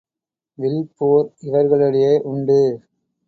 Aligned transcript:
வில்போர் 0.57 1.27
இவர்களிடையே 1.41 2.13
உண்டு. 2.23 2.59